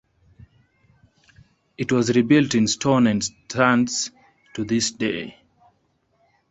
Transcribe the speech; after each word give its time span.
It 1.77 1.91
was 1.91 2.15
rebuilt 2.15 2.55
in 2.55 2.67
stone 2.67 3.05
and 3.05 3.23
stands 3.23 4.09
to 4.55 4.65
this 4.65 4.89
day. 4.89 5.37